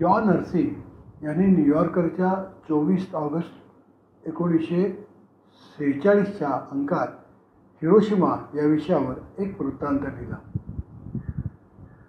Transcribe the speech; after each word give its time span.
John 0.00 0.28
Hershey 0.28 0.62
यांनी 1.22 1.46
न्यूयॉर्करच्या 1.46 2.34
चोवीस 2.68 3.14
August 3.14 4.28
एकोणीसशे 4.28 4.88
सेहेचाळीसच्या 5.78 6.48
अंकात 6.70 7.08
हिरोशिमा 7.82 8.34
या 8.54 8.66
विषयावर 8.66 9.42
एक 9.42 9.60
वृत्तांत 9.60 10.00
लिहिला. 10.00 10.36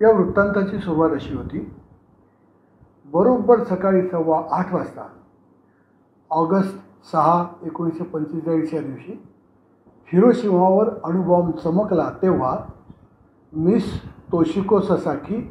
या 0.02 0.12
वृत्तांताची 0.12 0.80
सुरुवात 0.80 1.12
अशी 1.12 1.36
होती 1.36 1.60
बरोबर 3.06 3.64
सकाळी 3.64 4.08
सव्वा 4.10 4.42
आठ 4.52 4.74
वाजता 4.74 5.08
ऑगस्ट 6.32 6.76
सहा 7.12 7.46
एकोणीसशे 7.64 8.04
पंचेचाळीस 8.04 8.74
या 8.74 8.82
दिवशी 8.82 9.14
हिरोशिमावर 10.14 10.90
अणुबॉम्ब 11.04 11.58
चमकला 11.58 12.10
तेव्हा 12.22 12.56
miss 13.54 13.94
Toshiko 14.32 14.80
Sasaki 14.80 15.42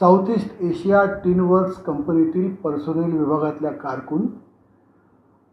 South 0.00 0.30
East 0.30 0.62
Asia 0.62 1.04
tin works 1.24 1.76
कंपनीतील 1.76 2.54
पर्सोनेल 2.54 3.18
विभागातल्या 3.18 3.70
कारकून 3.72 4.26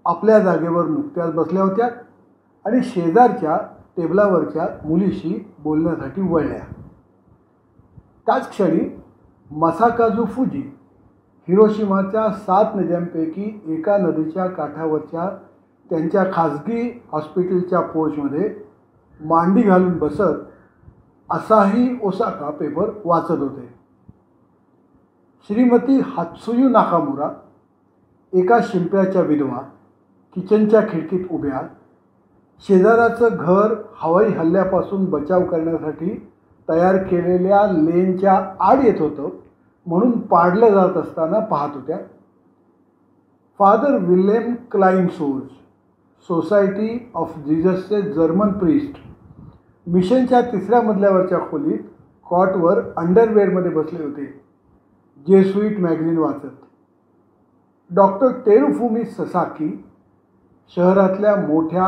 आपल्या 0.06 0.40
जागेवर 0.40 0.86
नुकत्याच 0.86 1.34
बसल्या 1.34 1.64
होत्या 1.64 1.88
आणि 2.66 2.82
शेजारच्या 2.84 3.58
टेबलावरच्या 3.98 4.68
मुलीशी 4.86 5.34
बोलण्यासाठी 5.60 6.22
वळल्या. 6.22 6.60
त्याच 8.26 8.50
क्षणी 8.50 8.90
मसाकाजू 9.52 10.26
फुजी 10.26 10.62
हिरोशिमाच्या 11.48 12.30
सात 12.31 12.76
नद्यांपैकी 12.76 13.62
एका 13.68 13.98
नदीच्या 13.98 14.46
काठावरच्या 14.46 15.30
त्यांच्या 15.90 16.24
खाजगी 16.34 17.03
हॉस्पिटलच्या 17.12 17.80
पोचमध्ये 17.81 18.53
मांडी 19.20 19.62
घालून 19.62 19.98
बसत 19.98 20.44
असाही 21.30 21.98
ओसाका 22.03 22.50
पेपर 22.50 22.90
वाचत 23.06 23.31
होते. 23.31 23.78
श्रीमती 25.50 26.00
हात्सुयू 26.00 26.67
नाकामुरा 26.69 27.28
एका 28.33 28.58
शिंप्याच्या 28.64 29.22
विधवा 29.22 29.61
किचनच्या 30.36 30.81
खिडकीत 30.81 31.25
उभ्या 31.31 31.61
शेजाराचं 32.67 33.30
घर 33.31 33.73
हवाई 33.97 34.28
हल्ल्यापासून 34.30 35.06
बचाव 35.06 35.45
करण्यासाठी 35.45 36.09
तयार 36.69 36.97
केलेल्या 37.03 37.61
लेनच्या 37.72 38.33
आड 38.59 38.83
येत 38.83 39.02
होतं 39.02 39.30
म्हणून 39.86 40.19
पाडलं 40.19 40.69
जात 40.69 40.97
असताना 40.97 41.39
पाहत 41.39 41.69
होत्या. 41.73 41.97
Father 43.59 43.97
William 43.97 44.53
Kleinsorge 45.08 45.52
society 46.28 47.11
of 47.16 47.38
जिजसचे 47.38 48.02
German 48.02 48.52
priest 48.52 49.00
मिशनच्या 49.88 50.41
तिसऱ्या 50.41 50.81
मजल्यावरच्या 50.81 51.39
खोलीत 51.39 51.80
कॉटवर 52.30 52.81
अंडरवेअरमध्ये 52.97 53.72
बसले 53.72 54.03
होते. 54.03 54.48
जेसुईट 55.28 55.80
मॅगझिन 55.80 56.17
वाचत. 56.17 56.56
डॉक्टर 57.92 58.31
तेरुफुमी 58.45 59.03
ससाकी 59.06 59.70
शहरातल्या 60.75 61.36
मोठ्या 61.36 61.86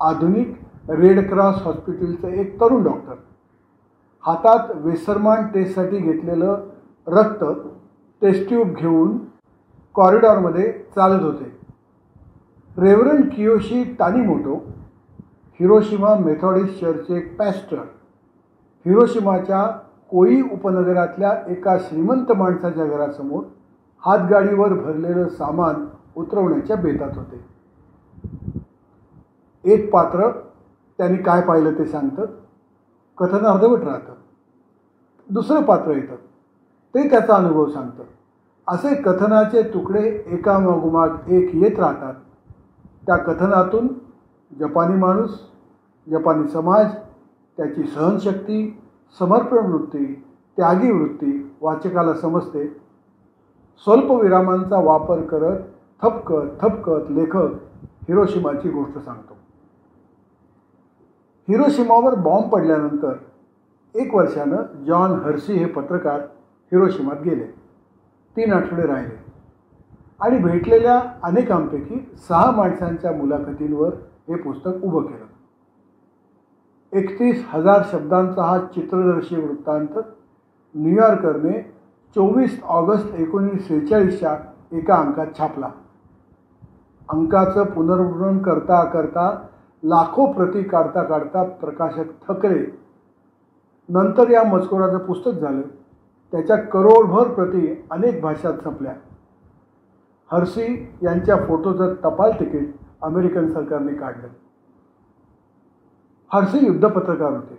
आधुनिक 0.00 0.54
रेड 0.90 1.28
क्रॉस 1.28 1.62
हॉस्पिटलचं 1.62 2.28
एक 2.28 2.60
तरुण 2.60 2.82
डॉक्टर. 2.82 3.14
हातात 4.24 4.74
वेसरमान 4.74 5.46
टेस्टसाठी 5.46 5.98
घेतलेलं 5.98 6.68
रक्त 7.06 7.44
टेस्ट्यूब 8.22 8.68
घेऊन 8.68 9.16
कॉरिडॉरमध्ये 9.94 10.72
चालत 10.94 11.22
होते. 11.22 11.50
Reverend 12.78 13.30
Kiyoshi 13.30 13.82
Tanimoto 13.98 14.54
Hiroshima 15.60 16.14
Methodist 16.14 16.80
चर्चचे 16.80 17.20
पॅस्टर 17.38 17.78
हिरोशिमाच्या 18.86 19.66
कोई 20.12 20.42
उपनगरातल्या 20.42 21.42
एका 21.48 21.78
श्रीमंत 21.78 22.32
माणसाच्या 22.32 22.84
घरासमोर 22.86 23.44
हातगाडीवर 24.06 24.72
भरलेलं 24.72 25.28
सामान 25.28 25.86
उतरवण्याच्या 26.16 26.76
बेतात 26.76 27.10
होते. 27.14 27.44
एक 29.64 29.92
पात्र 29.92 30.30
त्यांनी 30.98 31.18
काय 31.18 31.42
पाहिलं 31.42 31.72
ते 31.72 31.86
सांगतं. 31.86 32.24
कथन 33.18 33.46
अर्धवट 33.46 33.80
राहतं. 33.84 34.12
दुसरं 35.30 35.62
पात्र 35.62 35.90
येतं. 35.90 36.14
ते 36.94 37.10
त्याचा 37.10 37.34
अनुभव 37.34 37.68
सांगतं. 37.68 38.02
असे 38.68 38.94
कथनाचे 38.94 39.62
तुकडे 39.62 40.22
एकामागोमाग 40.26 41.08
एक 41.28 41.50
येत 41.54 41.78
राहतात. 41.78 42.14
त्या 43.06 43.16
कथनातून 43.16 43.88
जपानी 44.58 44.94
माणूस 44.94 45.40
जपानी 46.10 46.48
समाज 46.48 46.86
त्याची 47.56 47.82
सहनशक्ती 47.82 48.81
समर्पण 49.18 49.58
वृत्ती 49.58 50.24
त्यागी 50.56 50.90
वृत्ती 50.90 51.54
वाचकाला 51.60 52.14
समजते. 52.14 52.68
स्वल्पविरामांचा 53.78 54.78
वापर 54.78 55.20
करत 55.20 55.58
थपकत 56.02 56.60
थपकत 56.60 57.10
लेखक 57.10 57.48
हिरोशिमाची 57.82 58.68
गोष्ट 58.68 58.98
सांगतो. 58.98 59.36
हिरोशिमावर 61.48 62.14
बॉम्ब 62.14 62.52
पडल्यानंतर 62.52 63.12
एक 63.94 64.14
वर्षानं 64.14 64.84
जॉन 64.84 65.10
हर्सी 65.10 65.52
हे 65.52 65.64
पत्रकार 65.64 66.20
हिरोशिमात 66.72 67.16
गेले. 67.24 67.44
तीन 68.36 68.52
आठवडे 68.52 68.86
राहिले. 68.86 69.32
आणि 70.20 70.38
भेटलेल्या 70.38 71.02
अनेकांपैकी 71.22 72.10
सहा 72.28 72.50
माणसांच्या 72.50 73.12
मुलाखतींवर 73.12 73.94
हे 74.28 74.36
पुस्तक 74.36 74.70
उभं 74.82 75.02
केलं. 75.02 75.31
एकतीस 76.92 77.44
हजार 77.48 77.82
शब्दांचा 77.92 78.42
हा 78.42 78.58
चित्रदर्शी 78.58 79.36
वृत्तांत 79.36 79.98
न्यूयॉर्करने 80.74 81.60
चोवीस 82.14 82.60
ऑगस्ट 82.64 83.14
एकोणीसशे 83.14 83.58
सेहेचाळीसच्या 83.58 84.36
एका 84.72 84.94
अंकात 84.94 85.26
छापला. 85.38 85.68
अंकाचं 87.08 87.64
पुनर्मुद्रण 87.64 88.38
करता 88.38 88.84
करता 88.84 89.46
लाखो 89.84 90.32
प्रती 90.32 90.62
काढता 90.62 91.02
काढता 91.02 91.42
प्रकाशक 91.42 92.28
थकले. 92.28 92.78
नंतर 93.88 94.30
या 94.30 94.44
मजकुराचं 94.44 94.98
पुस्तक 94.98 95.30
झालं. 95.30 95.60
त्याच्या 96.32 96.56
करोडभर 96.56 97.28
प्रती 97.28 97.84
अनेक 97.90 98.22
भाषात 98.22 98.54
संपल्या. 98.64 98.94
हर्सी 100.32 100.92
यांच्या 101.02 101.36
फोटोचं 101.36 101.94
टपाल 101.94 102.30
तिकीट 102.40 102.74
अमेरिकन 103.02 103.48
सरकारने 103.52 103.94
काढलं. 103.94 104.28
हर्सी 106.32 106.66
युद्धपत्रकार 106.66 107.32
होते. 107.32 107.58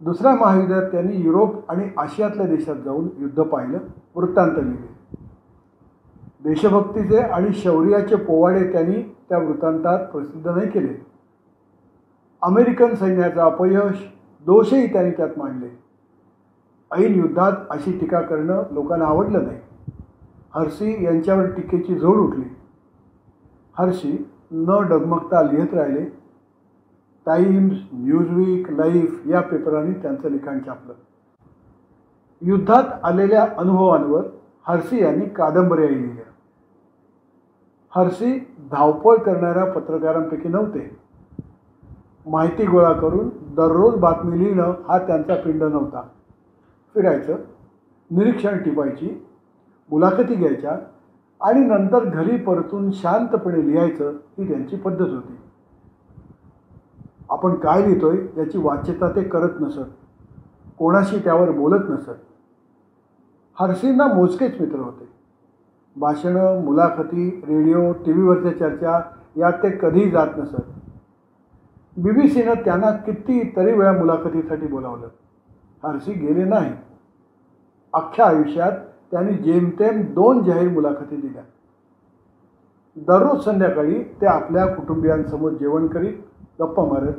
दुसऱ्या 0.00 0.34
महायुद्धात 0.34 0.82
त्यांनी 0.82 1.16
युरोप 1.16 1.70
आणि 1.70 1.88
आशियातल्या 1.96 2.46
देशात 2.46 2.76
जाऊन 2.76 3.08
युद्ध 3.18 3.42
पाहिलं 3.42 3.78
वृत्तांत 4.14 4.52
लिहिले. 4.56 4.86
देशभक्तीचे 6.44 7.16
आणि 7.16 7.52
शौर्याचे 7.52 8.16
पोवाडे 8.16 8.72
त्यांनी 8.72 9.16
त्या 9.28 9.38
वृत्तांतात 9.38 10.06
प्रसिद्ध 10.06 10.48
नाही 10.48 10.70
केले. 10.70 11.06
अमेरिकन 12.42 12.94
सैन्याचा 12.94 13.44
अपयश 13.44 14.12
दोषही 14.46 14.92
त्यांनी 14.92 15.10
त्यात 15.10 15.30
मांडले. 15.36 15.68
ऐन 16.92 17.14
युद्धात 17.14 17.52
अशी 17.70 17.98
टीका 17.98 18.20
करणं 18.20 18.62
लोकांना 18.70 19.04
आवडलं 19.04 19.44
नाही. 19.44 19.58
हर्षी 20.54 21.04
यांच्यावर 21.04 21.46
टीकेची 21.46 21.94
झोड 21.94 22.16
उठली. 22.16 22.44
हर्षी 23.78 24.30
न 24.52 24.80
डगमगता 24.88 25.42
लिहित 25.42 25.74
राहिले 25.74 26.27
टाईम्स 27.28 27.78
न्यूजवीक 27.92 28.70
लाईफ 28.70 29.22
या 29.26 29.40
पेपरांनी 29.40 29.92
त्यांचं 29.92 30.30
लिखाण 30.30 30.58
छापलं. 30.66 30.92
युद्धात 32.42 32.84
आलेल्या 33.02 33.46
अनुभवांवर 33.58 34.22
हर्षी 34.66 35.02
यांनी 35.02 35.26
कादंबऱ्याही 35.26 36.02
लिहिल्या 36.02 36.24
हर्षी 37.92 38.38
धावपळ 38.72 39.16
करणाऱ्या 39.16 39.64
पत्रकारांपैकी 39.64 40.48
नव्हते. 40.48 40.96
माहिती 42.26 42.66
गोळा 42.66 42.92
करून 42.92 43.28
दररोज 43.56 43.94
बातमी 43.94 44.38
लिहिणं 44.38 44.74
हा 44.88 44.98
त्यांचा 44.98 45.34
पिंड 45.34 45.62
नव्हता. 45.62 46.02
फिरायचं 46.94 47.36
निरीक्षण 48.10 48.58
टिपायची 48.58 49.26
मुलाखती 49.90 50.34
घ्यायच्या 50.34 50.78
आणि 51.40 51.60
नंतर 51.60 52.04
घरी 52.04 52.36
परतून 52.36 52.90
शांतपणे 52.92 53.66
लिहायचं 53.66 54.16
ही 54.38 54.48
त्यांची 54.48 54.76
पद्धत 54.76 55.08
होती. 55.10 55.37
आपण 57.30 57.54
काय 57.54 57.86
लिहितोय 57.86 58.26
याची 58.36 58.58
वाच्यता 58.58 59.10
ते 59.10 59.22
करत 59.22 59.60
नसत. 59.60 59.90
कोणाशी 60.78 61.18
त्यावर 61.18 61.50
बोलत 61.50 61.84
नसत. 61.88 62.10
हर्षींना 63.60 64.06
मोजकेच 64.06 64.60
मित्र 64.60 64.78
होते. 64.78 65.08
भाषणं 65.96 66.64
मुलाखती 66.64 67.42
रेडिओ 67.48 67.92
टी 67.92 68.12
व्हीवरच्या 68.12 68.58
चर्चा 68.58 69.00
यात 69.36 69.52
ते 69.52 69.70
कधीही 69.70 70.10
जात 70.10 70.26
नसत. 70.38 70.62
बी 71.96 72.10
बी 72.10 72.28
सीनं 72.28 72.54
त्यांना 72.54 72.90
किती 72.90 73.52
तरी 73.56 73.72
वेळा 73.72 73.92
मुलाखतीसाठी 73.92 74.66
बोलावलं. 74.66 75.08
हर्षी 75.84 76.12
गेले 76.12 76.44
नाही. 76.44 76.72
अख्ख्या 77.92 78.26
आयुष्यात 78.26 78.72
त्यांनी 79.10 79.32
जेमतेम 79.32 80.02
दोन 80.02 80.44
जाहीर 80.44 80.68
मुलाखती 80.68 81.16
दिल्या. 81.16 81.42
दररोज 82.96 83.44
संध्याकाळी 83.44 84.02
ते 84.02 84.26
आपल्या 84.26 84.66
कुटुंबियांसमोर 84.66 85.52
जेवण 85.52 85.86
करीत 85.86 86.14
गप्पा 86.60 86.84
मारत 86.84 87.12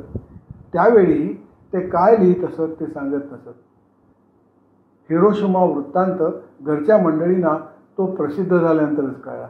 त्यावेळी 0.72 1.34
ते 1.72 1.88
काय 1.88 2.16
लिहित 2.16 2.44
असत 2.44 2.80
ते 2.80 2.86
सांगत 2.86 3.32
नसत. 3.32 3.48
हिरोशिमा 5.10 5.64
वृत्तांत 5.64 6.18
घरच्या 6.62 6.98
मंडळींना 6.98 7.58
तो 7.98 8.06
प्रसिद्ध 8.06 8.58
झाल्यानंतरच 8.58 9.20
कळला. 9.20 9.48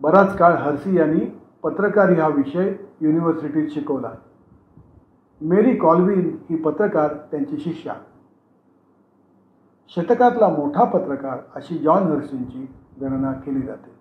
बराच 0.00 0.36
काळ 0.36 0.52
हर्सी 0.52 0.98
यांनी 0.98 1.20
पत्रकारी 1.62 2.14
हा 2.14 2.28
विषय 2.28 2.74
युनिव्हर्सिटीत 3.00 3.68
शिकवला. 3.70 4.10
मेरी 5.40 5.76
कॉल्विन 5.76 6.36
ही 6.50 6.56
पत्रकार 6.56 7.14
त्यांची 7.30 7.56
शिष्या. 7.58 7.94
शतकातला 9.88 10.48
मोठा 10.48 10.84
पत्रकार 10.84 11.38
अशी 11.54 11.78
जॉन 11.78 12.02
हर्सींची 12.02 12.74
गणना 13.00 13.32
केली 13.32 13.62
जाते. 13.62 13.99